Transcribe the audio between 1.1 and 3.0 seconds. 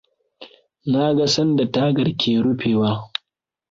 ga sanda tagar ke rufewa.